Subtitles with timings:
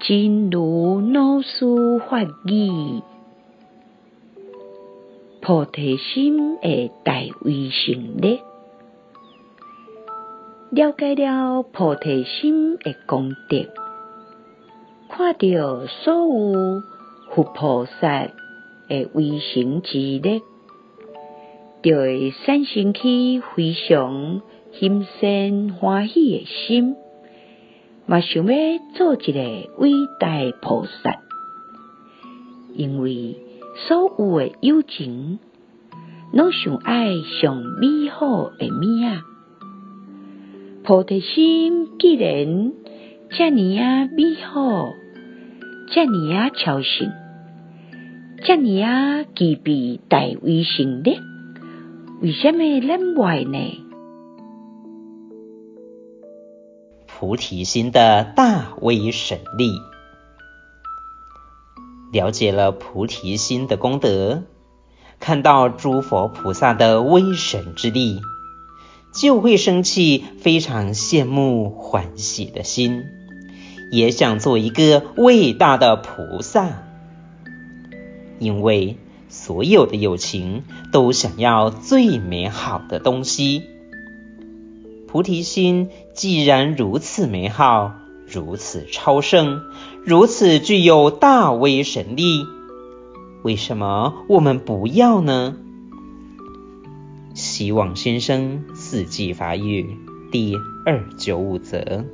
[0.00, 3.00] 真如老师法语，
[5.40, 8.40] 菩提心的大威神力，
[10.70, 13.66] 了解了菩提心的功德，
[15.08, 16.82] 看到所有
[17.30, 18.26] 佛菩萨
[18.88, 20.42] 的威神之力，
[21.82, 26.96] 就会产生起非常欣羡欢喜的心。
[28.06, 28.54] 嘛想要
[28.94, 29.40] 做一个
[29.78, 30.28] 伟大
[30.60, 31.20] 菩萨，
[32.74, 33.36] 因为
[33.88, 35.38] 所有的有情，
[36.32, 39.22] 拢想爱上美好的命。
[40.82, 42.72] 菩提心既然
[43.30, 44.90] 这么啊美好，
[45.90, 47.10] 这么啊超胜，
[48.44, 51.18] 这么啊具备大威神力，
[52.20, 53.83] 为什么咱坏呢？
[57.24, 59.80] 菩提心的大威神力，
[62.12, 64.42] 了解了菩提心的功德，
[65.20, 68.20] 看到诸佛菩萨的威神之力，
[69.14, 73.04] 就会生起非常羡慕欢喜的心，
[73.90, 76.82] 也想做一个伟大的菩萨。
[78.38, 78.98] 因为
[79.30, 83.62] 所有的有情都想要最美好的东西。
[85.14, 87.92] 菩提心既然如此美好，
[88.26, 89.62] 如此超胜，
[90.04, 92.44] 如此具有大威神力，
[93.44, 95.54] 为什么我们不要呢？
[97.32, 99.96] 希望先生四季法语
[100.32, 102.04] 第二九五则。